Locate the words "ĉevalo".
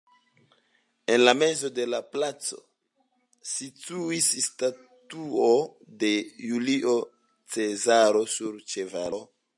8.75-9.25